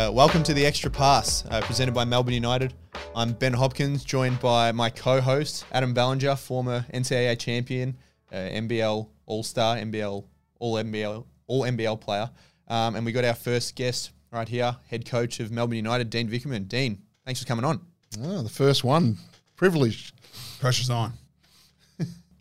[0.00, 2.72] Uh, welcome to the Extra Pass, uh, presented by Melbourne United.
[3.14, 7.96] I'm Ben Hopkins, joined by my co-host Adam Ballinger, former NCAA champion,
[8.32, 10.24] uh, NBL All-Star, NBL
[10.58, 12.30] All NBL All NBL player,
[12.68, 16.28] um, and we got our first guest right here, head coach of Melbourne United, Dean
[16.28, 16.68] Vickerman.
[16.68, 17.80] Dean, thanks for coming on.
[18.22, 19.18] Oh, the first one,
[19.56, 20.14] privileged.
[20.60, 21.12] Pressure's on.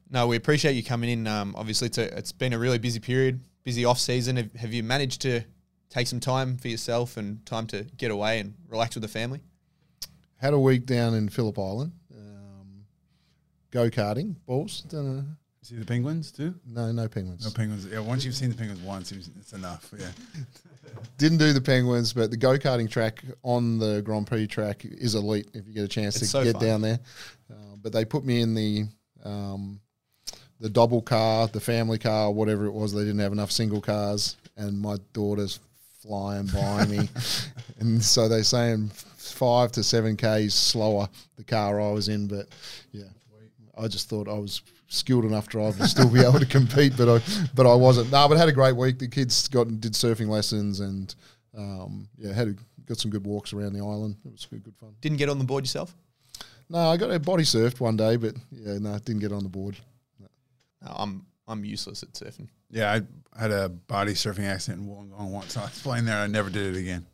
[0.09, 1.27] No, we appreciate you coming in.
[1.27, 4.37] Um, obviously, it's, a, it's been a really busy period, busy off season.
[4.37, 5.41] Have, have you managed to
[5.89, 9.41] take some time for yourself and time to get away and relax with the family?
[10.37, 12.85] Had a week down in Phillip Island, um,
[13.71, 14.81] go karting, balls.
[14.87, 15.25] Dunno.
[15.61, 16.55] See the penguins too?
[16.65, 17.45] No, no penguins.
[17.45, 17.85] No penguins.
[17.85, 19.93] Yeah, once you've seen the penguins once, it's it's enough.
[19.95, 20.07] Yeah.
[21.17, 25.13] Didn't do the penguins, but the go karting track on the Grand Prix track is
[25.13, 25.49] elite.
[25.53, 26.65] If you get a chance It's to so get fun.
[26.65, 26.99] down there,
[27.51, 28.85] uh, but they put me in the
[29.23, 29.79] um,
[30.59, 32.93] the double car, the family car, whatever it was.
[32.93, 35.59] They didn't have enough single cars, and my daughter's
[36.01, 37.09] flying by me,
[37.79, 42.27] and so they're saying five to seven k's slower the car I was in.
[42.27, 42.47] But
[42.91, 43.09] yeah,
[43.77, 47.07] I just thought I was skilled enough driver to still be able to compete, but
[47.09, 47.21] I
[47.55, 48.11] but I wasn't.
[48.11, 48.99] No, but I had a great week.
[48.99, 51.13] The kids got and did surfing lessons and
[51.57, 54.17] um, yeah, had a, got some good walks around the island.
[54.25, 54.95] It was good, good fun.
[55.01, 55.95] Didn't get on the board yourself?
[56.69, 59.49] No, I got a body surfed one day, but yeah, no, didn't get on the
[59.49, 59.75] board.
[60.81, 62.47] No, I'm I'm useless at surfing.
[62.69, 62.99] Yeah,
[63.35, 65.57] I had a body surfing accident in Wollongong once.
[65.57, 66.17] I was playing there.
[66.17, 67.05] I never did it again.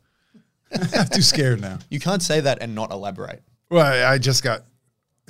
[0.98, 1.78] I'm Too scared now.
[1.90, 3.42] You can't say that and not elaborate.
[3.70, 4.64] Well, I I just got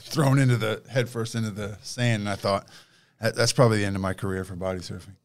[0.00, 2.68] thrown into the head first into the sand, and I thought
[3.20, 5.16] that, that's probably the end of my career for body surfing.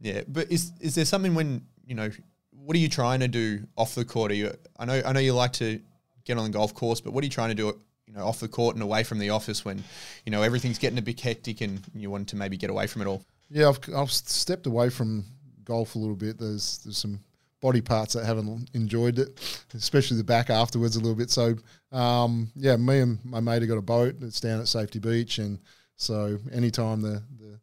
[0.00, 2.10] Yeah, but is is there something when you know
[2.52, 4.32] what are you trying to do off the court?
[4.32, 5.80] Are you, I know I know you like to
[6.24, 7.78] get on the golf course, but what are you trying to do?
[8.06, 9.82] You know, off the court and away from the office when
[10.24, 13.02] you know everything's getting a bit hectic and you want to maybe get away from
[13.02, 13.24] it all.
[13.50, 15.24] Yeah, I've, I've stepped away from
[15.64, 16.38] golf a little bit.
[16.38, 17.20] There's there's some
[17.60, 21.30] body parts that haven't enjoyed it, especially the back afterwards a little bit.
[21.30, 21.56] So
[21.92, 24.16] um, yeah, me and my mate have got a boat.
[24.20, 25.58] that's down at Safety Beach, and
[25.96, 27.58] so anytime the the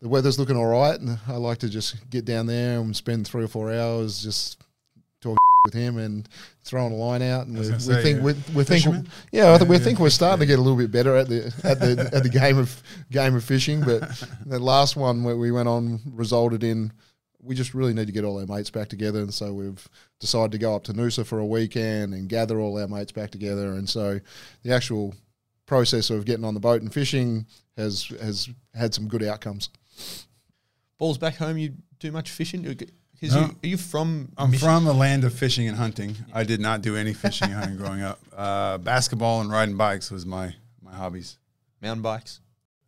[0.00, 3.26] the weather's looking all right, and I like to just get down there and spend
[3.26, 4.60] three or four hours just
[5.64, 6.28] with him and
[6.62, 7.46] throwing a line out.
[7.46, 8.24] And we, gonna we say, think yeah.
[8.24, 9.08] we, we think Fisherman?
[9.32, 10.02] yeah, I think we Yeah, think yeah.
[10.04, 12.58] we're starting to get a little bit better at the at the at the game
[12.58, 13.82] of game of fishing.
[13.82, 14.02] But
[14.46, 16.92] the last one where we went on resulted in
[17.42, 19.88] we just really need to get all our mates back together, and so we've
[20.18, 23.30] decided to go up to Noosa for a weekend and gather all our mates back
[23.30, 23.72] together.
[23.72, 24.20] And so
[24.62, 25.14] the actual
[25.64, 29.70] process of getting on the boat and fishing has has had some good outcomes.
[30.98, 32.76] Balls back home, you do much fishing?
[33.20, 33.40] Because No.
[33.42, 34.32] you are you from?
[34.38, 36.16] I'm Mich- from a land of fishing and hunting.
[36.32, 38.18] I did not do any fishing and hunting growing up.
[38.40, 41.36] Uh, basketball and riding bikes was my my hobbies.
[41.82, 42.40] mountain bikes.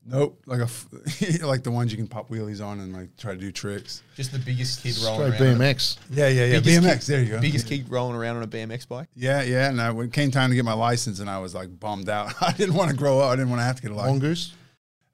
[0.05, 0.89] Nope, like a f-
[1.43, 4.03] like the ones you can pop wheelies on and like try to do tricks.
[4.17, 5.55] Just the biggest kid rolling Straight around.
[5.57, 5.99] on a- BMX.
[6.11, 6.61] Yeah, yeah, yeah.
[6.61, 6.93] biggest BMX.
[7.01, 7.41] kid- there you go.
[7.43, 9.09] Biggest kid rolling around on a BMX bike.
[9.15, 9.69] Yeah, yeah.
[9.69, 12.09] And I, when it came time to get my license, and I was like bummed
[12.09, 12.33] out.
[12.41, 13.31] I didn't want to grow up.
[13.31, 14.13] I didn't want to have to get a license.
[14.23, 14.55] Mongoose.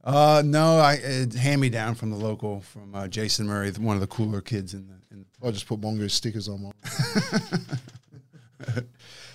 [0.04, 3.96] Uh, no, I it hand me down from the local, from uh, Jason Murray, one
[3.96, 4.94] of the cooler kids in the.
[5.42, 6.72] I just put mongoose stickers on mine.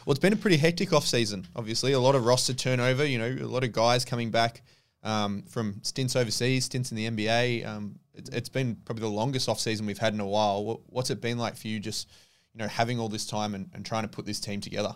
[0.06, 1.48] Well, it's been a pretty hectic off season.
[1.56, 3.06] Obviously, a lot of roster turnover.
[3.06, 4.62] You know, a lot of guys coming back
[5.02, 7.66] um, from stints overseas, stints in the NBA.
[7.66, 10.66] Um, it's, it's been probably the longest off season we've had in a while.
[10.66, 11.80] What, what's it been like for you?
[11.80, 12.10] Just
[12.54, 14.96] you know, having all this time and, and trying to put this team together.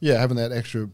[0.00, 0.90] yeah, having that extra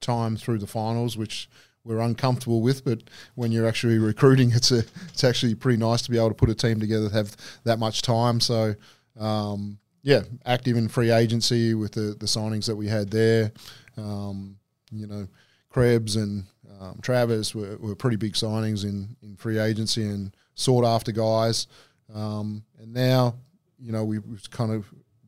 [0.00, 1.50] time through the finals, which
[1.84, 3.02] we're uncomfortable with, but
[3.34, 6.50] when you're actually recruiting, it's a it's actually pretty nice to be able to put
[6.50, 8.40] a team together, that have that much time.
[8.40, 8.74] So,
[9.18, 13.52] um, yeah, active in free agency with the the signings that we had there.
[13.96, 14.56] Um,
[14.92, 15.26] you know,
[15.70, 16.44] Krebs and
[16.80, 21.66] um, Travers were, were pretty big signings in in free agency and sought after guys.
[22.14, 23.36] Um, and now,
[23.78, 24.18] you know, we
[24.50, 24.86] kind of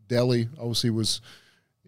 [0.09, 1.21] Delly obviously was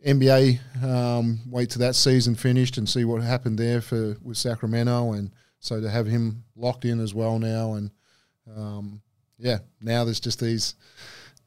[0.05, 0.85] NBA.
[0.85, 5.31] Um, wait till that season finished and see what happened there for with Sacramento, and
[5.61, 7.91] so to have him locked in as well now, and
[8.57, 9.01] um,
[9.39, 10.75] yeah, now there's just these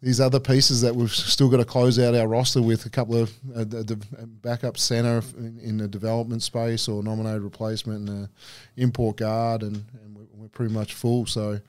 [0.02, 3.16] these other pieces that we've still got to close out our roster with a couple
[3.16, 3.96] of uh, the, the
[4.28, 8.30] backup center in, in the development space or nominated replacement and a
[8.80, 11.26] import guard, and, and we're pretty much full.
[11.26, 11.60] So.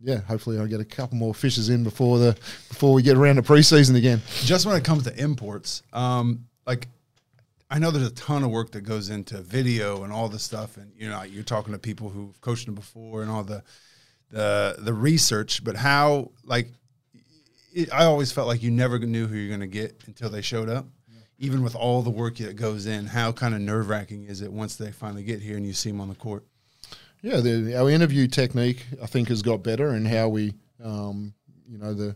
[0.00, 2.32] Yeah, hopefully I'll get a couple more fishes in before the
[2.68, 4.20] before we get around to preseason again.
[4.42, 6.88] just when it comes to imports, um, like
[7.70, 10.76] I know there's a ton of work that goes into video and all this stuff,
[10.76, 13.62] and you know you're talking to people who've coached them before and all the
[14.30, 15.64] the the research.
[15.64, 16.68] But how like
[17.72, 20.42] it, I always felt like you never knew who you're going to get until they
[20.42, 20.86] showed up.
[21.38, 24.50] Even with all the work that goes in, how kind of nerve wracking is it
[24.50, 26.44] once they finally get here and you see them on the court?
[27.26, 31.34] Yeah, the, our interview technique I think has got better, and how we, um,
[31.68, 32.14] you know, the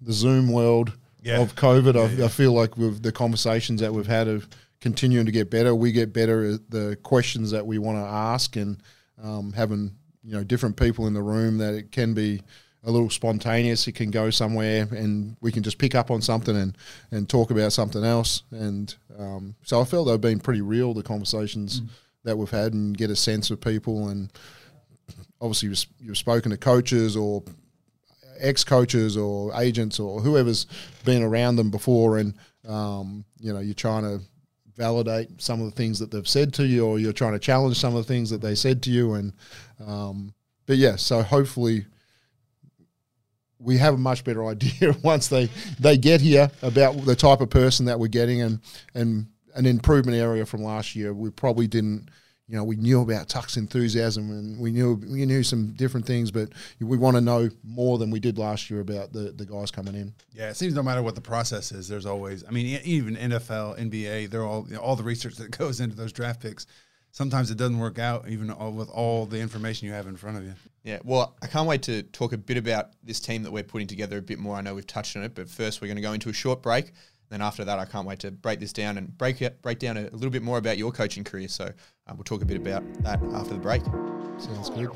[0.00, 0.92] the Zoom world
[1.22, 1.42] Yeah.
[1.42, 1.94] of COVID.
[1.94, 2.24] I, yeah.
[2.24, 4.48] I feel like with the conversations that we've had of
[4.80, 5.74] continuing to get better.
[5.74, 8.78] We get better at the questions that we want to ask, and
[9.22, 12.40] um, having you know different people in the room that it can be
[12.82, 13.86] a little spontaneous.
[13.88, 16.78] It can go somewhere, and we can just pick up on something and
[17.10, 18.42] and talk about something else.
[18.52, 21.82] And um, so I felt they've been pretty real the conversations
[22.24, 24.08] that we've had, and get a sense of people.
[24.08, 24.30] And
[25.40, 27.42] obviously, you've, you've spoken to coaches or
[28.38, 30.66] ex coaches or agents or whoever's
[31.04, 32.34] been around them before, and
[32.68, 34.24] um, you know you're trying to
[34.76, 37.78] validate some of the things that they've said to you, or you're trying to challenge
[37.78, 39.32] some of the things that they said to you, and
[39.86, 40.34] um,
[40.66, 41.86] but yeah, so hopefully
[43.58, 45.48] we have a much better idea once they
[45.78, 48.60] they get here about the type of person that we're getting, and
[48.94, 51.12] and an improvement area from last year.
[51.12, 52.10] We probably didn't.
[52.46, 56.30] You know, we knew about Tuck's enthusiasm, and we knew we knew some different things,
[56.30, 59.70] but we want to know more than we did last year about the, the guys
[59.70, 60.12] coming in.
[60.34, 62.44] Yeah, it seems no matter what the process is, there's always.
[62.46, 65.96] I mean, even NFL, NBA, they're all you know, all the research that goes into
[65.96, 66.66] those draft picks.
[67.12, 70.36] Sometimes it doesn't work out, even all, with all the information you have in front
[70.36, 70.52] of you.
[70.82, 73.86] Yeah, well, I can't wait to talk a bit about this team that we're putting
[73.86, 74.56] together a bit more.
[74.56, 76.60] I know we've touched on it, but first we're going to go into a short
[76.60, 76.92] break.
[77.30, 79.96] Then after that, I can't wait to break this down and break it, break down
[79.96, 81.48] a, a little bit more about your coaching career.
[81.48, 83.82] So uh, we'll talk a bit about that after the break.
[84.38, 84.90] Sounds good.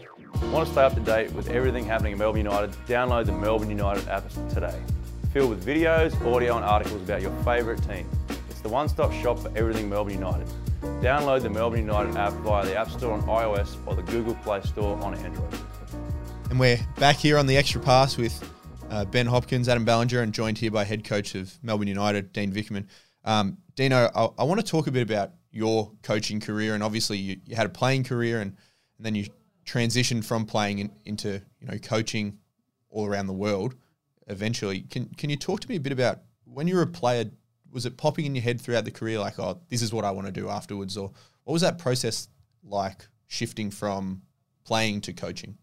[0.53, 2.71] Want to stay up to date with everything happening at Melbourne United?
[2.87, 4.79] Download the Melbourne United app today.
[5.33, 8.09] Filled with videos, audio, and articles about your favourite team.
[8.51, 10.47] It's the one stop shop for everything Melbourne United.
[11.01, 14.61] Download the Melbourne United app via the App Store on iOS or the Google Play
[14.63, 15.53] Store on Android.
[16.51, 18.43] And we're back here on the extra pass with
[18.91, 22.53] uh, Ben Hopkins, Adam Ballinger, and joined here by head coach of Melbourne United, Dean
[22.53, 22.87] Vickerman.
[23.25, 27.19] Um, Dino, I, I want to talk a bit about your coaching career, and obviously
[27.19, 28.57] you, you had a playing career, and,
[28.97, 29.27] and then you
[29.67, 32.39] transitioned from playing in, into you know coaching
[32.91, 33.75] all around the world.
[34.27, 37.27] Eventually, can can you talk to me a bit about when you were a player?
[37.71, 40.11] Was it popping in your head throughout the career, like, oh, this is what I
[40.11, 41.13] want to do afterwards, or
[41.45, 42.29] what was that process
[42.65, 44.23] like, shifting from
[44.65, 45.59] playing to coaching?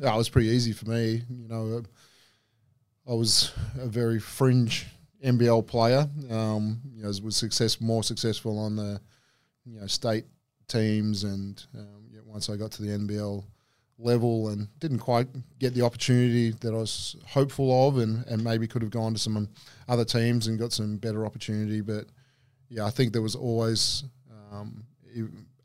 [0.00, 1.22] Yeah, it was pretty easy for me.
[1.30, 1.82] You know,
[3.08, 4.86] I was a very fringe
[5.24, 6.08] NBL player.
[6.30, 9.00] Um, you know, was success more successful on the
[9.64, 10.24] you know state
[10.68, 13.44] teams, and um, once I got to the NBL
[13.98, 15.28] level, and didn't quite
[15.58, 19.20] get the opportunity that I was hopeful of, and and maybe could have gone to
[19.20, 19.48] some
[19.88, 21.80] other teams and got some better opportunity.
[21.80, 22.06] But
[22.68, 24.04] yeah, I think there was always
[24.52, 24.84] um,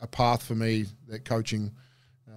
[0.02, 1.72] a path for me that coaching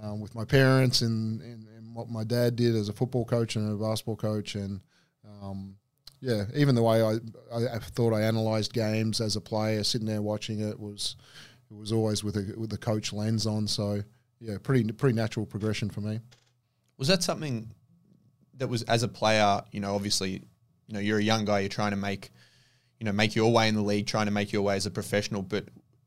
[0.02, 3.56] um, with my parents and, and, and what my dad did as a football coach
[3.56, 4.80] and a basketball coach and
[5.40, 5.76] um,
[6.20, 7.18] yeah even the way I,
[7.52, 11.16] I, thought I analysed games as a player sitting there watching it was
[11.70, 13.66] it was always with a with the coach lens on.
[13.66, 14.02] So
[14.40, 16.20] yeah pretty pretty natural progression for me.
[16.98, 17.70] Was that something
[18.60, 20.32] that was as a player, you know, obviously,
[20.86, 22.30] you know, you're a young guy, you're trying to make,
[22.98, 24.90] you know, make your way in the league, trying to make your way as a
[24.90, 25.64] professional, but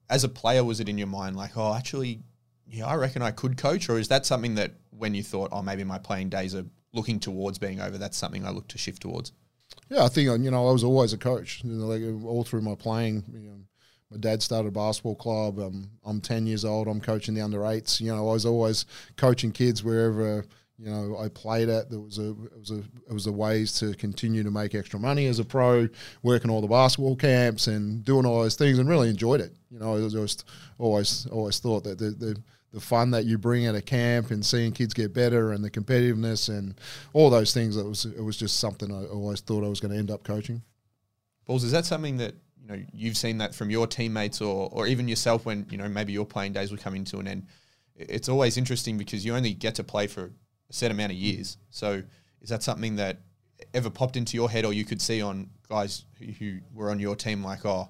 [0.09, 2.21] as a player, was it in your mind like, oh, actually,
[2.67, 5.63] yeah, I reckon I could coach, or is that something that when you thought, oh,
[5.63, 9.01] maybe my playing days are looking towards being over, that's something I look to shift
[9.01, 9.31] towards?
[9.89, 11.61] Yeah, I think you know I was always a coach.
[11.63, 13.59] You know, like all through my playing, you know,
[14.11, 15.59] my dad started a basketball club.
[15.59, 16.87] Um, I'm 10 years old.
[16.87, 17.99] I'm coaching the under eights.
[17.99, 18.85] You know, I was always
[19.17, 20.45] coaching kids wherever
[20.77, 21.89] you know I played at.
[21.89, 24.99] There was a it was a it was a ways to continue to make extra
[24.99, 25.87] money as a pro,
[26.21, 29.53] working all the basketball camps and doing all those things, and really enjoyed it.
[29.69, 30.45] You know, I was just
[30.77, 34.43] always always thought that the, the the fun that you bring at a camp and
[34.43, 36.73] seeing kids get better and the competitiveness and
[37.13, 37.77] all those things.
[37.77, 40.23] It was it was just something I always thought I was going to end up
[40.23, 40.63] coaching.
[41.45, 44.87] Balls, is that something that you know you've seen that from your teammates or or
[44.87, 47.45] even yourself when you know maybe your playing days were coming to an end?
[47.95, 50.31] It's always interesting because you only get to play for
[50.69, 51.57] a set amount of years.
[51.69, 52.01] So
[52.41, 53.19] is that something that
[53.73, 56.99] ever popped into your head or you could see on guys who, who were on
[56.99, 57.89] your team like, oh,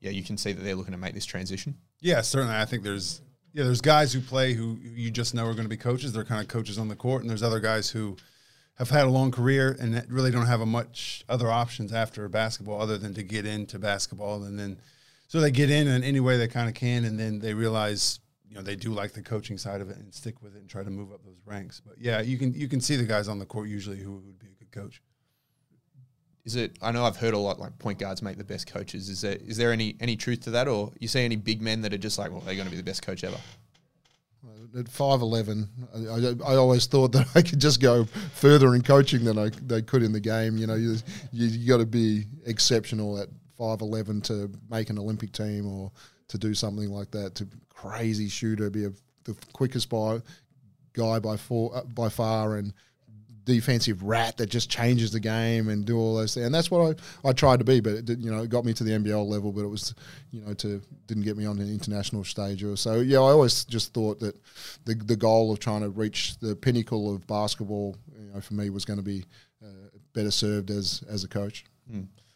[0.00, 1.76] yeah, you can see that they're looking to make this transition?
[2.00, 2.56] Yeah, certainly.
[2.56, 3.22] I think there's
[3.54, 6.12] yeah, there's guys who play who you just know are going to be coaches.
[6.12, 8.16] They're kind of coaches on the court, and there's other guys who
[8.78, 12.82] have had a long career and really don't have a much other options after basketball
[12.82, 14.76] other than to get into basketball, and then
[15.28, 18.18] so they get in in any way they kind of can, and then they realize
[18.48, 20.68] you know they do like the coaching side of it and stick with it and
[20.68, 21.80] try to move up those ranks.
[21.86, 24.38] But yeah, you can you can see the guys on the court usually who would
[24.40, 25.00] be a good coach.
[26.44, 26.76] Is it?
[26.82, 29.08] I know I've heard a lot like point guards make the best coaches.
[29.08, 31.80] Is there is there any any truth to that, or you see any big men
[31.82, 33.38] that are just like, well, they're going to be the best coach ever?
[34.76, 39.24] At five eleven, I, I, always thought that I could just go further in coaching
[39.24, 40.56] than I they could in the game.
[40.56, 40.96] You know, you
[41.32, 45.92] you, you got to be exceptional at five eleven to make an Olympic team or
[46.28, 47.36] to do something like that.
[47.36, 48.92] To crazy shooter, be a
[49.24, 50.20] the quickest by
[50.92, 52.72] guy by four, uh, by far, and
[53.44, 56.46] defensive rat that just changes the game and do all those things.
[56.46, 58.64] And that's what I, I tried to be, but it did, you know it got
[58.64, 59.94] me to the NBL level, but it was
[60.30, 63.00] you know to didn't get me on an international stage or so.
[63.00, 64.36] Yeah, I always just thought that
[64.84, 68.70] the the goal of trying to reach the pinnacle of basketball, you know, for me
[68.70, 69.24] was going to be
[69.62, 71.64] uh, better served as as a coach.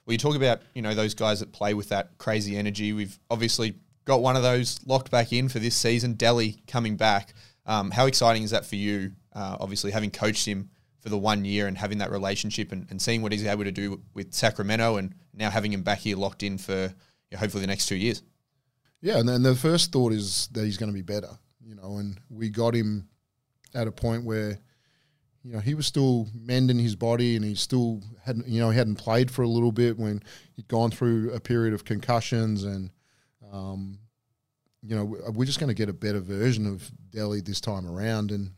[0.08, 2.92] Well, you talk about you know those guys that play with that crazy energy.
[2.92, 6.14] We've obviously got one of those locked back in for this season.
[6.14, 7.34] Delly coming back.
[7.66, 9.12] Um, how exciting is that for you?
[9.34, 10.70] Uh, obviously, having coached him
[11.08, 13.72] for the one year and having that relationship and, and seeing what he's able to
[13.72, 16.90] do with Sacramento, and now having him back here locked in for you
[17.32, 18.22] know, hopefully the next two years.
[19.00, 21.30] Yeah, and then the first thought is that he's going to be better,
[21.64, 23.08] you know, and we got him
[23.74, 24.58] at a point where,
[25.42, 28.76] you know, he was still mending his body and he still hadn't, you know, he
[28.76, 30.22] hadn't played for a little bit when
[30.56, 32.90] he'd gone through a period of concussions and,
[33.52, 33.98] um,
[34.82, 38.30] you know, we're just going to get a better version of Delly this time around.
[38.30, 38.50] And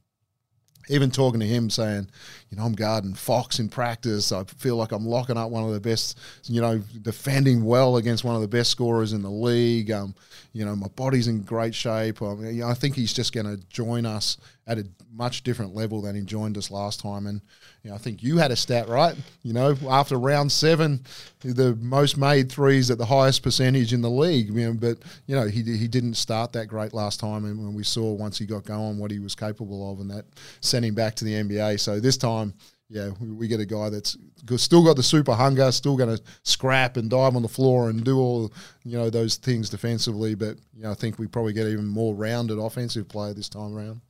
[0.90, 2.09] even talking to him saying,
[2.50, 4.32] you know, I'm guarding Fox in practice.
[4.32, 8.25] I feel like I'm locking up one of the best, you know, defending well against
[8.25, 9.90] one of the best scorers in the league.
[9.90, 10.14] Um,
[10.52, 12.20] you know, my body's in great shape.
[12.20, 14.37] Um, you know, I think he's just going to join us
[14.71, 17.27] at a much different level than he joined us last time.
[17.27, 17.41] And
[17.83, 19.17] you know, I think you had a stat right.
[19.43, 21.05] You know, after round seven,
[21.41, 24.49] the most made threes at the highest percentage in the league.
[24.49, 27.75] You know, but you know, he he didn't start that great last time, and when
[27.75, 30.25] we saw once he got going what he was capable of, and that
[30.61, 31.81] sent him back to the NBA.
[31.81, 32.55] So this time.
[32.93, 34.17] Yeah, we, get a guy that's
[34.57, 38.03] still got the super hunger, still going to scrap and dive on the floor and
[38.03, 38.53] do all
[38.85, 40.35] you know those things defensively.
[40.35, 43.77] But you know, I think we probably get even more rounded offensive player this time
[43.77, 44.00] around.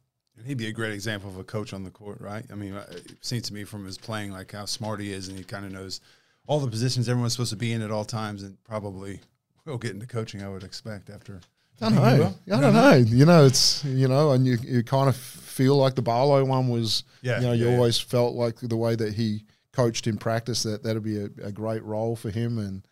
[0.40, 2.44] And he'd be a great example of a coach on the court, right?
[2.50, 5.36] I mean, it seems to me from his playing, like how smart he is, and
[5.36, 6.00] he kind of knows
[6.46, 9.20] all the positions everyone's supposed to be in at all times, and probably
[9.66, 10.42] will get into coaching.
[10.42, 11.40] I would expect after.
[11.82, 12.34] I don't know.
[12.52, 12.94] I don't know.
[12.94, 16.68] You know, it's you know, and you, you kind of feel like the Barlow one
[16.68, 17.04] was.
[17.20, 17.76] Yeah, You know, you yeah, yeah.
[17.76, 21.52] always felt like the way that he coached in practice that that'd be a, a
[21.52, 22.86] great role for him, and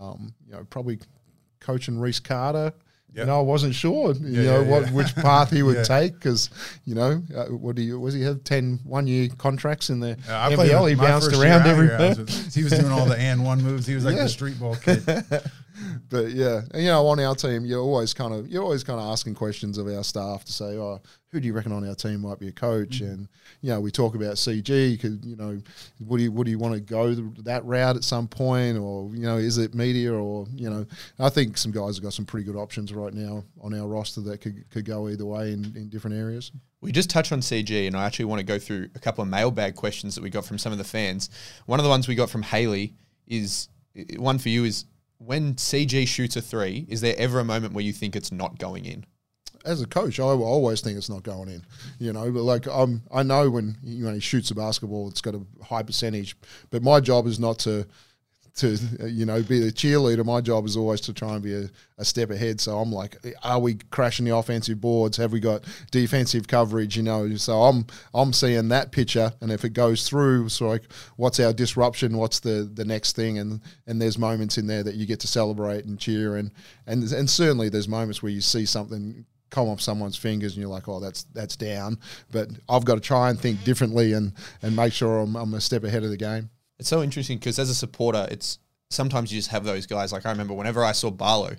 [0.00, 0.98] um, you know, probably
[1.60, 2.72] coaching Reese Carter.
[3.14, 3.22] Yeah.
[3.22, 4.92] You know, I wasn't sure, you Yeah, know, yeah, what yeah.
[4.92, 6.50] which path he would take because,
[6.84, 10.18] you know, uh, what do you was he have 10 one year contracts in the
[10.28, 10.88] Yeah, I played NBL?
[10.90, 12.14] He bounced around everywhere.
[12.18, 13.86] was He was doing all the and one moves.
[13.86, 15.02] He was like the street ball kid.
[16.08, 19.00] but yeah, and, you know, on our team, you're always kind of you're always kind
[19.00, 21.94] of asking questions of our staff to say, oh, who do you reckon on our
[21.94, 23.00] team might be a coach?
[23.00, 23.12] Mm-hmm.
[23.12, 23.28] And
[23.60, 25.00] you know, we talk about CG.
[25.00, 25.60] Could you know,
[26.00, 29.14] would you would do you want to go th- that route at some point, or
[29.14, 30.86] you know, is it media, or you know,
[31.18, 34.20] I think some guys have got some pretty good options right now on our roster
[34.22, 36.52] that could could go either way in, in different areas.
[36.80, 39.28] We just touched on CG, and I actually want to go through a couple of
[39.28, 41.30] mailbag questions that we got from some of the fans.
[41.66, 42.94] One of the ones we got from Haley
[43.26, 43.68] is
[44.18, 44.84] one for you is
[45.18, 48.58] when CG shoots a three, is there ever a moment where you think it's not
[48.58, 49.04] going in?
[49.66, 51.62] as a coach, I always think it's not going in.
[51.98, 55.20] You know, but like I'm, I know when you know he shoots a basketball, it's
[55.20, 56.36] got a high percentage.
[56.70, 57.86] But my job is not to,
[58.56, 60.24] to you know, be the cheerleader.
[60.24, 62.60] My job is always to try and be a, a step ahead.
[62.60, 65.18] So I'm like, are we crashing the offensive boards?
[65.18, 66.96] Have we got defensive coverage?
[66.96, 70.90] You know, so I'm I'm seeing that picture, and if it goes through, it's like,
[71.16, 72.16] what's our disruption?
[72.16, 73.38] What's the the next thing?
[73.38, 76.50] And and there's moments in there that you get to celebrate and cheer, and
[76.86, 80.70] and and certainly there's moments where you see something come off someone's fingers and you're
[80.70, 81.98] like, oh, that's that's down.
[82.32, 84.32] But I've got to try and think differently and
[84.62, 86.50] and make sure I'm, I'm a step ahead of the game.
[86.78, 88.58] It's so interesting because as a supporter, it's
[88.90, 90.12] sometimes you just have those guys.
[90.12, 91.56] Like I remember whenever I saw Barlow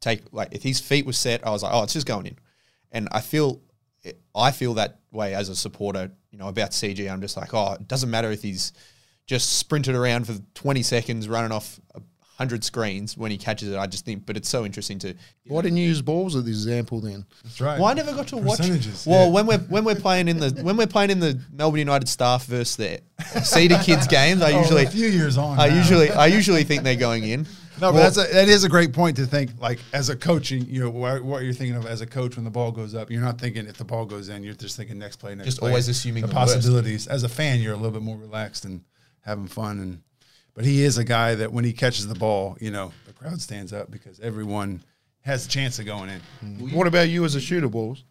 [0.00, 2.38] take like if his feet were set, I was like, oh, it's just going in.
[2.92, 3.60] And I feel
[4.34, 6.10] I feel that way as a supporter.
[6.30, 7.10] You know about CG.
[7.10, 8.72] I'm just like, oh, it doesn't matter if he's
[9.26, 12.00] just sprinted around for 20 seconds, running off a
[12.36, 13.76] hundred screens when he catches it.
[13.78, 15.14] I just think, but it's so interesting to.
[15.46, 17.24] Why didn't you use balls as the example then?
[17.42, 17.78] That's right.
[17.78, 18.58] Well, I never got to watch.
[19.06, 19.28] Well, yeah.
[19.30, 22.46] when we're when we're playing in the when we're playing in the Melbourne United staff
[22.46, 23.00] versus the
[23.42, 25.58] Cedar Kids games, I Oh, usually a few years on.
[25.58, 25.76] I now.
[25.76, 27.46] usually I usually think they're going in.
[27.80, 29.50] No, but Well- that's a, that is a great point to think.
[29.60, 32.36] Like as a coach, you you know what, what you're thinking of as a coach
[32.36, 33.10] when the ball goes up.
[33.10, 34.42] You're not thinking if the ball goes in.
[34.44, 35.46] You're just thinking next play, next.
[35.46, 35.70] Just play.
[35.70, 36.54] always assuming the, the worst.
[36.54, 37.06] possibilities.
[37.08, 38.82] As a fan, you're a little bit more relaxed and
[39.22, 39.80] having fun.
[39.80, 40.02] And
[40.54, 43.40] but he is a guy that when he catches the ball, you know, the crowd
[43.40, 44.82] stands up because everyone
[45.20, 46.70] has a chance of going in.
[46.72, 48.04] What about you as a shooter, balls?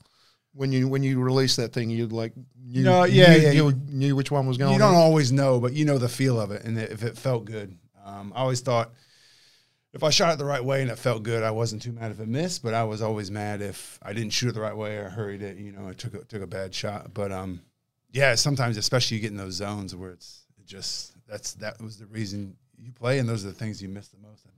[0.55, 2.33] When you when you release that thing, you'd like
[2.63, 3.51] you No, yeah, you, yeah.
[3.51, 4.73] you knew which one was going.
[4.73, 4.99] You don't in?
[4.99, 7.75] always know, but you know the feel of it, and if it felt good.
[8.05, 8.91] Um, I always thought
[9.93, 12.11] if I shot it the right way and it felt good, I wasn't too mad
[12.11, 12.63] if it missed.
[12.63, 15.41] But I was always mad if I didn't shoot it the right way or hurried
[15.41, 15.57] it.
[15.57, 17.13] You know, I took a, took a bad shot.
[17.13, 17.61] But um,
[18.11, 21.97] yeah, sometimes, especially you get in those zones where it's it just that's that was
[21.97, 24.43] the reason you play, and those are the things you miss the most.
[24.45, 24.49] I.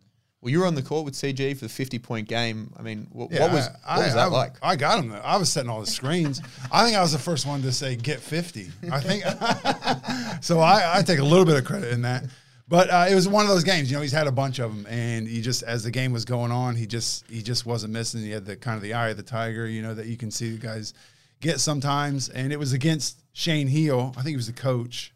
[0.41, 2.71] Well, you were on the court with CG for the 50 point game.
[2.77, 4.53] I mean, what, Yeah, what was I, what was I- that I- like?
[4.61, 5.09] I got him.
[5.09, 5.25] There.
[5.25, 6.39] I was setting all the screens.
[6.71, 8.67] I think I was the first one to say get fifty.
[8.91, 9.23] I think
[10.43, 10.59] so.
[10.59, 12.25] I, I take a little bit of credit in that.
[12.67, 13.89] But uh, it was one of those games.
[13.91, 16.25] You know, he's had a bunch of them, and he just as the game was
[16.25, 18.21] going on, he just he just wasn't missing.
[18.21, 19.67] He had the kind of the eye of the tiger.
[19.67, 20.93] You know that you can see the guys
[21.41, 24.13] get sometimes, and it was against Shane Heal.
[24.17, 25.11] I think he was the coach.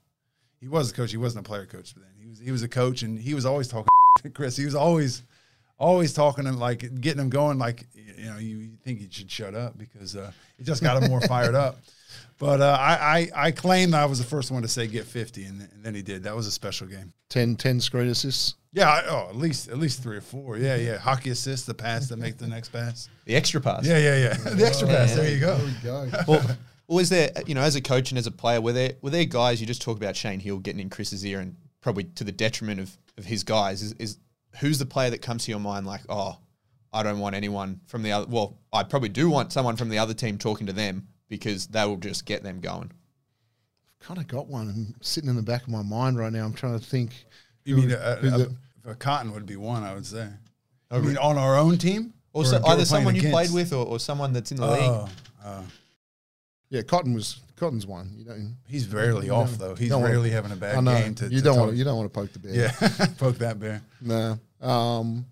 [0.60, 1.12] He was the coach.
[1.12, 2.06] He wasn't a player coach then.
[2.20, 3.88] He was he was a coach, and he was always talking
[4.24, 4.58] to Chris.
[4.58, 5.24] He was always
[5.78, 7.58] always talking and like getting him going.
[7.58, 11.02] Like you know, you, you think he should shut up because uh, it just got
[11.02, 11.78] him more fired up.
[12.40, 15.44] But uh, I, I I claim I was the first one to say get fifty,
[15.44, 16.24] and, and then he did.
[16.24, 17.12] That was a special game.
[17.30, 18.56] 10, 10 screen assists.
[18.72, 20.58] Yeah, I, oh, at least at least three or four.
[20.58, 20.98] Yeah, yeah.
[20.98, 23.10] Hockey assists, the pass that make the next pass.
[23.26, 23.86] The extra pass.
[23.86, 24.34] Yeah, yeah, yeah.
[24.56, 25.16] the extra pass.
[25.16, 25.58] There you go.
[25.58, 26.18] There we go.
[26.28, 26.58] Well,
[26.90, 29.12] well, is there, you know, as a coach and as a player, were there were
[29.12, 32.24] there guys you just talk about Shane Heal getting in Chris's ear and probably to
[32.24, 33.84] the detriment of, of his guys?
[33.84, 34.18] Is, is
[34.60, 36.40] who's the player that comes to your mind like, oh,
[36.92, 38.26] I don't want anyone from the other.
[38.28, 41.88] Well, I probably do want someone from the other team talking to them because that
[41.88, 42.92] will just get them going.
[43.88, 46.44] I've kind of got one sitting in the back of my mind right now.
[46.44, 47.12] I'm trying to think.
[47.66, 48.56] You who- mean a, who a, the-
[48.86, 49.84] a cotton would be one?
[49.84, 50.28] I would say.
[50.90, 53.22] I mean, on our own team, Or, Or so, if they were either someone you
[53.22, 54.82] playing played with or, or someone that's in the oh, league.
[54.82, 55.10] Oh,
[55.46, 55.64] oh.
[56.70, 58.12] Yeah, Cotton was Cotton's one.
[58.18, 58.56] You don't.
[58.68, 59.76] he's rarely off though.
[59.76, 61.16] He's wanna- rarely having a bad know game.
[61.16, 62.54] To, you to don't want you don't want to poke the bear.
[62.54, 63.82] Yeah, poke that bear.
[64.02, 64.40] No.
[64.62, 65.26] Um,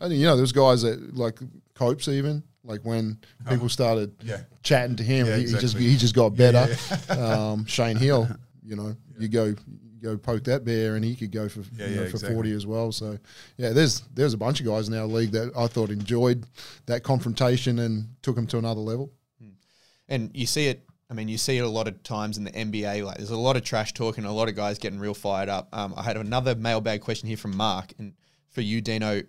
[0.00, 1.38] I think you know there's guys that like
[1.74, 3.18] Copes even like when
[3.48, 4.32] people started Uh-huh.
[4.38, 4.40] Yeah.
[4.62, 6.74] chatting to him, Yeah, he, he just he just got better.
[7.08, 7.14] yeah,
[7.50, 8.28] um, Shane Heal,
[8.62, 9.56] you know, you go you
[10.02, 12.34] go poke that bear and he could go for Yeah, you know, for exactly.
[12.34, 12.90] forty as well.
[12.90, 13.18] So
[13.58, 16.46] yeah, there's there's a bunch of guys in our league that I thought enjoyed
[16.86, 19.10] that confrontation and took them to another level.
[20.10, 20.84] And you see it.
[21.08, 23.04] I mean, you see it a lot of times in the NBA.
[23.04, 25.68] Like, there's a lot of trash talking, a lot of guys getting real fired up.
[25.72, 28.12] Um, I had another mailbag question here from Mark, and
[28.50, 29.22] for you, Dino,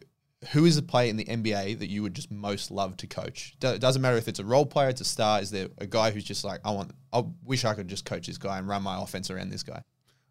[0.52, 3.56] who is a player in the NBA that you would just most love to coach?
[3.60, 5.40] Do- It doesn't matter if it's a role player, it's a star.
[5.42, 8.28] Is there a guy who's just like, I want, I wish I could just coach
[8.28, 9.82] this guy and run my offense around this guy,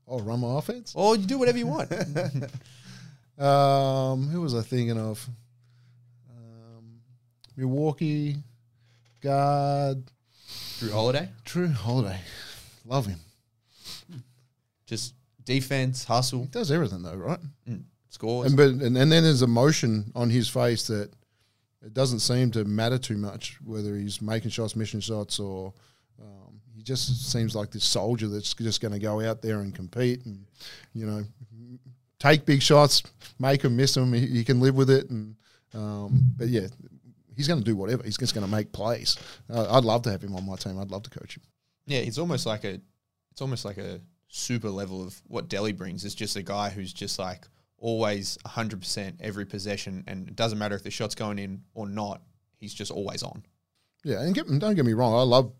[0.06, 0.92] Oh, run my offense.
[0.96, 1.92] or you do whatever you want.
[3.38, 5.26] Um, who was I thinking of?
[6.28, 7.00] Um,
[7.56, 8.36] Milwaukee
[9.22, 10.02] guard
[10.80, 12.18] Jrue Holiday, Jrue Holiday.
[12.86, 13.20] Love him.
[14.86, 15.14] just
[15.44, 17.38] defense, hustle, He does everything though, right?
[18.08, 18.46] scores.
[18.46, 21.10] And but and, and then there's emotion on his face that
[21.84, 25.72] it doesn't seem to matter too much whether he's making shots, missing shots, or
[26.20, 29.74] um, he just seems like this soldier that's just going to go out there and
[29.74, 30.44] compete and
[30.94, 31.24] you know
[32.18, 33.02] take big shots,
[33.38, 34.12] make them, miss them.
[34.12, 35.34] He, he can live with it, and
[35.74, 36.68] um, but yeah,
[37.40, 38.02] he's going to do whatever.
[38.02, 39.16] He's just going to make plays.
[39.48, 40.78] Uh, I'd love to have him on my team.
[40.78, 41.42] I'd love to coach him.
[41.86, 42.80] Yeah, he's almost like a,
[43.32, 46.04] it's almost like a super level of what Delly brings.
[46.04, 47.46] It's just a guy who's just like
[47.78, 52.20] always 100% every possession, and it doesn't matter if the shot's going in or not.
[52.58, 53.42] He's just always on.
[54.04, 55.50] Yeah, and get, don't get me wrong, I love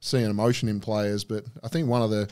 [0.00, 2.28] seeing emotion in players, but I think one of the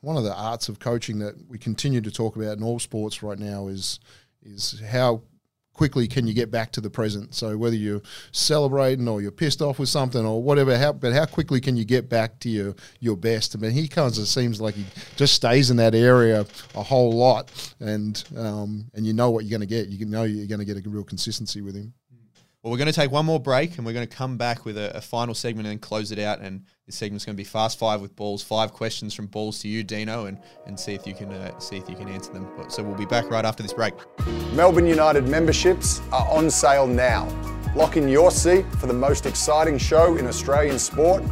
[0.00, 3.22] one of the arts of coaching that we continue to talk about in all sports
[3.22, 4.00] right now is
[4.42, 5.22] is how
[5.78, 7.32] quickly can you get back to the present.
[7.36, 11.24] So whether you're celebrating or you're pissed off with something or whatever, how but how
[11.24, 13.54] quickly can you get back to your your best?
[13.54, 17.12] I mean, he kind of seems like he just stays in that area a whole
[17.12, 19.88] lot, and um, and you know what you're going to get.
[19.88, 21.94] You know you're going to get a real consistency with him.
[22.62, 24.76] Well, we're going to take one more break, and we're going to come back with
[24.76, 26.40] a, a final segment and then close it out.
[26.40, 29.68] And this segment's going to be fast five with balls, five questions from balls to
[29.68, 32.48] you, Dino, and and see if you can uh, see if you can answer them.
[32.68, 33.94] So we'll be back right after this break.
[34.54, 37.28] Melbourne United memberships are on sale now.
[37.76, 41.22] Lock in your seat for the most exciting show in Australian sport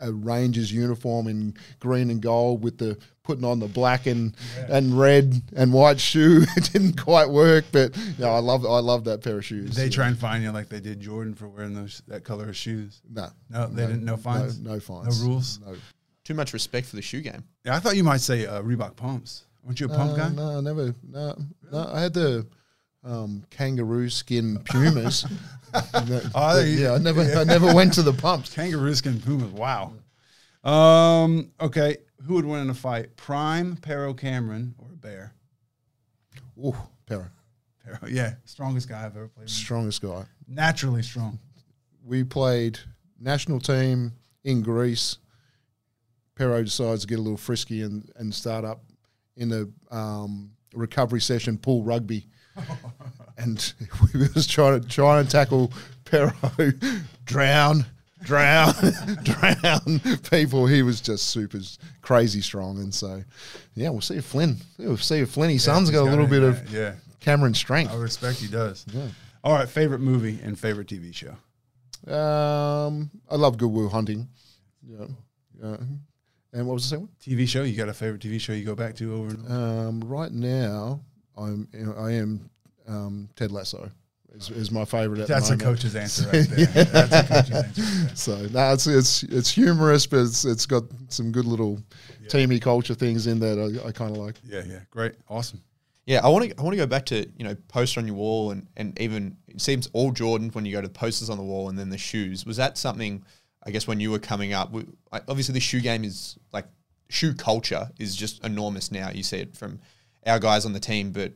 [0.01, 4.35] a Rangers uniform in green and gold with the putting on the black and
[4.69, 6.43] and red and white shoe.
[6.57, 9.77] it didn't quite work, but no, I love I love that pair of shoes.
[9.77, 12.49] Did they try and find you like they did Jordan for wearing those that color
[12.49, 13.01] of shoes?
[13.09, 14.05] No, No, they didn't.
[14.05, 14.59] No fines.
[14.59, 15.23] No, no fines.
[15.23, 15.61] No rules.
[15.65, 15.77] No.
[16.25, 17.45] Too much respect for the shoe game.
[17.65, 19.45] Yeah, I thought you might say uh, Reebok pumps.
[19.65, 20.29] Weren't you a pump guy?
[20.31, 20.95] No, I never.
[21.03, 21.37] No,
[21.71, 22.47] no, I had the
[23.05, 25.25] um, kangaroo skin pumas.
[26.35, 28.55] Oh, yeah, I never, I never went to the pumps.
[28.55, 29.51] Kangaroo skin Pumas.
[29.53, 29.93] Wow.
[30.65, 31.51] Um.
[31.61, 31.99] Okay.
[32.25, 33.17] Who would win in a fight?
[33.17, 35.35] Prime, Pero Cameron, or a Bear?
[36.59, 37.27] Ooh, Pero,
[37.85, 37.99] Pero.
[38.09, 39.45] Yeah, strongest guy I've ever played.
[39.45, 39.51] with.
[39.51, 40.25] strongest guy.
[40.49, 41.39] Naturally strong.
[42.03, 42.79] We played
[43.21, 44.13] national team
[44.45, 45.19] in Greece.
[46.35, 48.81] Pero decides to get a little frisky and, and start up
[49.39, 52.27] in the um, recovery session pool rugby.
[53.39, 53.73] and
[54.15, 55.73] we was trying to try and tackle
[56.05, 56.33] Pero,
[57.25, 57.87] drown,
[58.23, 58.75] drown,
[59.23, 60.67] drown people.
[60.67, 61.61] He was just super
[62.03, 63.23] crazy strong, and so
[63.75, 66.43] yeah, we'll see if Flynn, we'll see if Flinny son's he's got a little bit
[66.43, 66.95] yeah, of yeah.
[67.21, 67.93] Cameron strength.
[67.93, 68.85] I respect he does.
[68.93, 69.09] Yeah.
[69.45, 69.69] All right.
[69.69, 71.37] Favorite movie and favorite TV show.
[72.13, 74.29] Um, I love Good Will Hunting.
[74.87, 75.07] Yeah,
[75.63, 75.77] yeah.
[76.53, 77.11] And what was the second one?
[77.21, 77.63] TV show.
[77.63, 79.55] You got a favorite TV show you go back to over and over?
[79.55, 81.01] Um, right now,
[81.37, 82.51] I'm I am
[82.87, 83.91] um, Ted Lasso
[84.35, 85.21] is, is my favorite.
[85.21, 86.85] At That's the a coach's answer right there.
[86.85, 87.55] That's a coach's answer.
[87.55, 88.17] right there.
[88.17, 91.81] So no, it's it's it's humorous, but it's it's got some good little
[92.27, 94.37] teamy culture things in that I, I kind of like.
[94.45, 94.81] Yeah, yeah.
[94.91, 95.15] Great.
[95.29, 95.63] Awesome.
[96.07, 98.17] Yeah, I want to I want to go back to you know poster on your
[98.17, 101.37] wall and and even it seems all Jordan when you go to the posters on
[101.37, 102.47] the wall and then the shoes.
[102.47, 103.25] Was that something?
[103.65, 106.67] I guess when you were coming up, we, obviously the shoe game is like
[107.09, 109.11] shoe culture is just enormous now.
[109.11, 109.81] You see it from
[110.27, 111.33] our guys on the team, but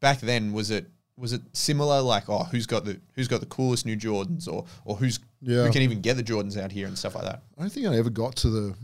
[0.00, 2.00] back then was it was it similar?
[2.02, 5.64] Like oh, who's got the who's got the coolest new Jordans or or who's Yeah.
[5.64, 7.42] who can even get the Jordans out here and stuff like that.
[7.56, 8.74] I don't think I ever got to the.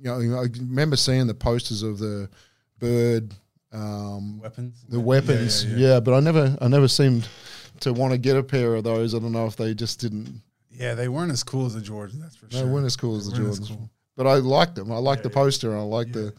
[0.00, 2.28] You know, I remember seeing the posters of the
[2.78, 3.34] bird,
[3.72, 4.84] um, Weapons.
[4.88, 5.64] the weapons.
[5.64, 6.00] Yeah, Yeah, yeah, yeah.
[6.00, 7.28] but I never, I never seemed
[7.80, 9.14] to want to get a pair of those.
[9.14, 10.40] I don't know if they just didn't.
[10.78, 12.20] Yeah, they weren't as cool as the Jordans.
[12.20, 12.66] That's for They sure.
[12.66, 13.68] They weren't as cool as the They weren't Jordans.
[13.68, 13.90] cool.
[14.16, 14.90] But I liked them.
[14.90, 15.34] I liked Yeah, the yeah.
[15.44, 16.34] poster, and I liked the.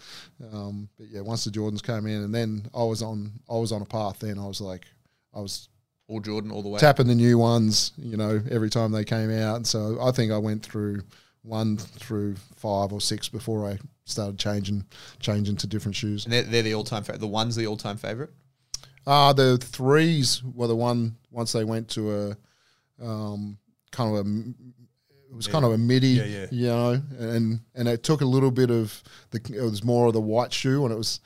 [0.51, 3.71] Um, but yeah, once the Jordans came in, and then I was on, I was
[3.71, 4.19] on a path.
[4.19, 4.85] Then I was like,
[5.33, 5.69] I was
[6.07, 6.79] All Jordan all the way.
[6.79, 9.55] tapping the new ones, you know, every time they came out.
[9.57, 11.03] And so I think I went through
[11.43, 14.85] one through five or six before I started changing,
[15.19, 16.25] changing to different shoes.
[16.25, 17.19] And they're, they're the all time favorite.
[17.21, 18.31] The one's the all time favorite.
[19.07, 22.35] Ah, the threes were the one once they went to
[23.01, 23.57] a um,
[23.91, 24.29] kind of a
[25.31, 26.45] it was kind of a midi, Yeah, yeah.
[26.51, 30.13] you know, and and it took a little bit of the it was more of
[30.13, 31.19] the white shoe, and it was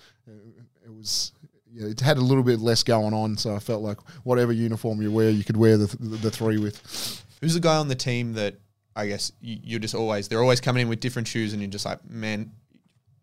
[0.84, 1.32] it was
[1.72, 5.02] yeah, it had a little bit less going on, so I felt like whatever uniform
[5.02, 7.24] you wear, you could wear the the three with.
[7.42, 8.56] Who's the guy on the team that
[8.96, 11.72] I guess you, you're just always they're always coming in with different shoes and you're
[11.72, 12.52] just like, man,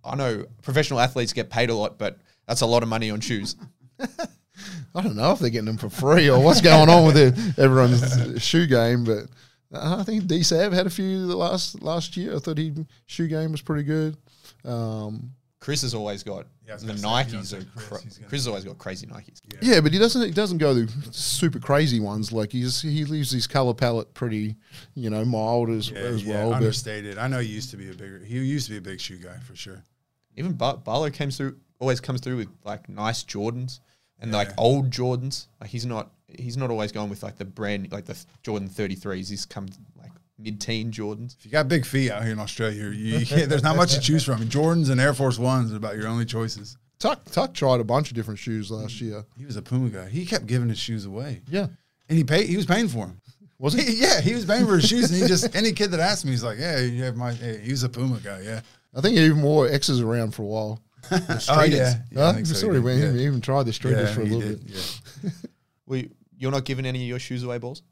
[0.05, 3.21] I know professional athletes get paid a lot, but that's a lot of money on
[3.21, 3.57] shoes.
[4.95, 7.59] I don't know if they're getting them for free or what's going on with it,
[7.59, 9.27] everyone's shoe game, but
[9.73, 12.37] uh, I think D Sav had a few the last last year.
[12.37, 12.73] I thought he
[13.07, 14.17] shoe game was pretty good.
[14.65, 17.47] Um, Chris has always got Yeah, the gonna say, you don't Nikes.
[17.47, 19.41] say Are Chris, Chris, Chris has always got crazy Nikes.
[19.61, 22.33] yeah, but he doesn't he doesn't go the super crazy ones.
[22.33, 24.57] Like he's he leaves his color palette pretty,
[24.95, 26.51] you know, mild as Yeah, as yeah, well.
[26.51, 27.19] But understated.
[27.19, 28.21] I know he used to be a bigger.
[28.25, 29.83] He used to be a big shoe guy for sure.
[30.37, 33.81] Even Bar- Barlow comes through, always comes through with like nice Jordans
[34.21, 35.47] and like old Jordans.
[35.61, 38.69] Like he's not he's not always going with like the brand like the th- Jordan
[38.69, 39.29] 33s.
[39.29, 39.67] He's come
[39.99, 41.37] like mid-teen Jordans.
[41.39, 43.95] If you got big feet out here in Australia, you, you can't, there's not much
[43.95, 44.41] to choose from.
[44.43, 46.77] Jordans and Air Force Ones are about your only choices.
[46.99, 49.25] Tuck Tuck tried a bunch of different shoes last year.
[49.39, 50.09] He was a Puma guy.
[50.09, 51.67] He kept giving his shoes away, Yeah,
[52.09, 52.49] and he paid.
[52.49, 53.21] He was paying for them.
[53.59, 53.95] was he?
[54.01, 56.33] yeah, he was paying for his shoes, and he just any kid that asked me,
[56.33, 58.43] he's like, "Yeah, you have my." Hey, he was a Puma guy.
[58.43, 58.61] Yeah.
[58.95, 60.83] I think he even wore X's around for a while.
[61.49, 61.95] Oh yeah.
[62.11, 62.33] yeah I Huh?
[62.35, 63.17] think so, Sorry, he man, did.
[63.23, 64.77] even tried the streeters Yeah, for a little did, bit.
[65.23, 65.31] yeah.
[65.87, 67.83] Well, you- you're not giving any of your shoes away, balls.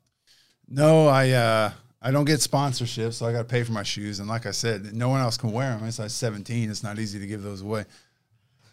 [0.68, 4.20] No, I uh, I don't get sponsorships, so I got to pay for my shoes.
[4.20, 5.86] And like I said, no one else can wear them.
[5.86, 6.70] It's like 17.
[6.70, 7.84] It's not easy to give those away.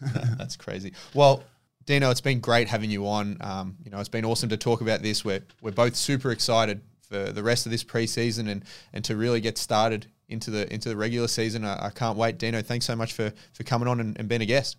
[0.38, 0.92] That's crazy.
[1.14, 1.42] Well,
[1.84, 3.36] Dino, it's been great having you on.
[3.40, 5.24] Um, you know, it's been awesome to talk about this.
[5.24, 9.40] We're we're both super excited for the rest of this preseason and and to really
[9.40, 11.64] get started into the into the regular season.
[11.64, 12.38] I, I can't wait.
[12.38, 14.76] Dino, thanks so much for for coming on and, and being a guest.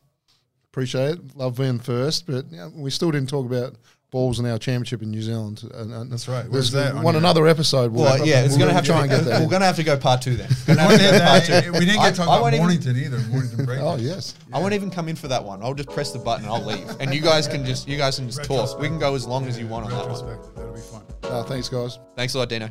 [0.72, 1.36] Appreciate it.
[1.36, 3.76] Love being first, but yeah, we still didn't talk about
[4.10, 5.64] balls in our championship in New Zealand.
[5.74, 6.44] And, and That's right.
[6.44, 7.92] There's Where's that on want your- another episode.
[7.92, 9.42] We'll- Well, yeah, it's we'll gonna have to try to and get that.
[9.42, 10.50] We're gonna have to go part two then.
[10.66, 11.52] Gonna have we to go part two.
[11.86, 13.20] didn't get to talk I- I about won't even- Mornington either.
[13.30, 13.80] Mornington break.
[13.82, 14.36] Oh yes.
[14.54, 15.62] I won't even come in for that one.
[15.64, 18.18] I'll just press the button and I'll leave, and you guys can just you guys
[18.18, 18.80] can just talk.
[18.80, 20.40] We can go as long as you want on that one.
[20.56, 21.04] That'll be fun.
[21.24, 21.98] Uh, thanks, guys.
[22.16, 22.70] Thanks a lot, Dino.